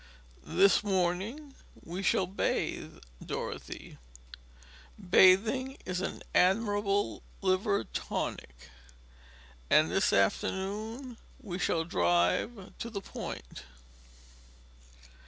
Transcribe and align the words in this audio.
This 0.47 0.83
morning 0.83 1.53
we 1.83 2.01
shall 2.01 2.25
bathe, 2.25 2.97
Dorothy 3.23 3.99
bathing 4.97 5.77
is 5.85 6.01
an 6.01 6.23
admirable 6.33 7.21
liver 7.43 7.83
tonic 7.83 8.71
and 9.69 9.91
this 9.91 10.11
afternoon 10.11 11.17
we 11.39 11.59
shall 11.59 11.83
drive 11.85 12.75
to 12.79 12.89
the 12.89 13.01
Point." 13.01 13.61